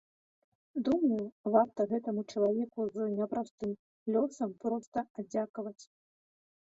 Думаю, 0.87 1.25
варта 1.55 1.85
гэтаму 1.91 2.23
чалавеку 2.35 2.87
з 2.95 3.11
няпростым 3.19 3.71
лёсам 4.17 4.51
проста 4.65 4.97
аддзякаваць. 5.21 5.83